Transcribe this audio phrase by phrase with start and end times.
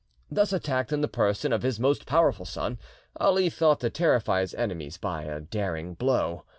[0.31, 2.79] Thus attacked in the person of his most powerful son,
[3.17, 6.43] Ali thought to terrify his enemies by a daring blow.